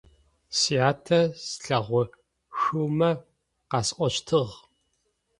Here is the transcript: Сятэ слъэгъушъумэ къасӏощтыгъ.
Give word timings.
Сятэ 0.59 1.19
слъэгъушъумэ 1.47 3.11
къасӏощтыгъ. 3.69 4.47